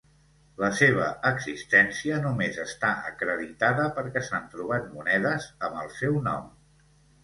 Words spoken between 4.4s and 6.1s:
trobat monedes amb el